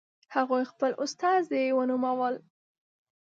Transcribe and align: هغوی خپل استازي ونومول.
هغوی 0.35 0.63
خپل 0.71 0.91
استازي 1.05 1.63
ونومول. 1.77 2.35